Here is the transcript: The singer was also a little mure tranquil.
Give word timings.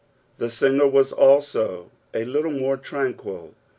The 0.39 0.49
singer 0.49 0.87
was 0.87 1.11
also 1.13 1.91
a 2.11 2.25
little 2.25 2.49
mure 2.49 2.75
tranquil. 2.77 3.53